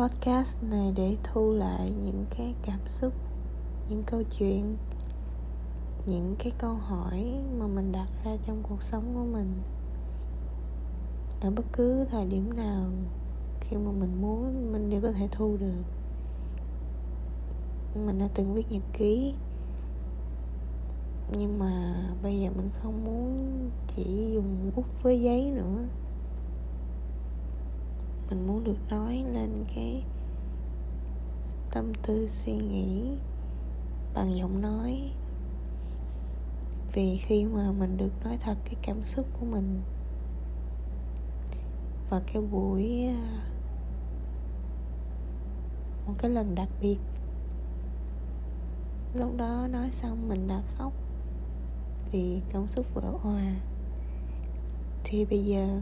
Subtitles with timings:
[0.00, 3.12] podcast này để thu lại những cái cảm xúc,
[3.88, 4.76] những câu chuyện,
[6.06, 9.52] những cái câu hỏi mà mình đặt ra trong cuộc sống của mình.
[11.40, 12.84] Ở bất cứ thời điểm nào
[13.60, 15.84] khi mà mình muốn, mình đều có thể thu được.
[18.06, 19.34] Mình đã từng viết nhật ký,
[21.38, 23.50] nhưng mà bây giờ mình không muốn
[23.96, 25.84] chỉ dùng bút với giấy nữa
[28.30, 30.02] mình muốn được nói lên cái
[31.72, 33.16] tâm tư suy nghĩ
[34.14, 35.10] bằng giọng nói.
[36.92, 39.80] Vì khi mà mình được nói thật cái cảm xúc của mình
[42.10, 43.42] và cái buổi à,
[46.06, 46.98] một cái lần đặc biệt,
[49.14, 50.92] lúc đó nói xong mình đã khóc
[52.12, 53.54] vì cảm xúc vỡ hòa
[55.04, 55.80] thì bây giờ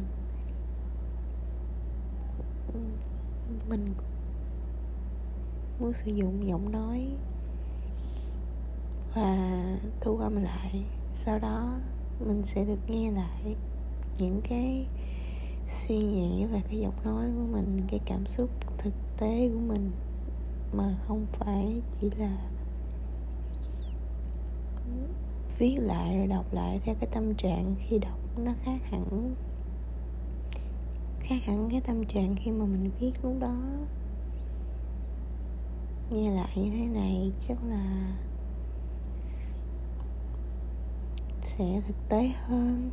[3.68, 3.94] mình
[5.80, 7.08] muốn sử dụng giọng nói
[9.14, 9.36] và
[10.00, 10.84] thu âm lại.
[11.14, 11.78] Sau đó,
[12.26, 13.56] mình sẽ được nghe lại
[14.18, 14.86] những cái
[15.68, 19.90] suy nghĩ và cái giọng nói của mình, cái cảm xúc thực tế của mình,
[20.72, 22.38] mà không phải chỉ là
[25.58, 29.34] viết lại rồi đọc lại theo cái tâm trạng khi đọc nó khác hẳn
[31.28, 33.56] khác hẳn cái tâm trạng khi mà mình viết lúc đó.
[36.10, 38.14] Nghe lại như thế này chắc là
[41.42, 42.90] sẽ thực tế hơn.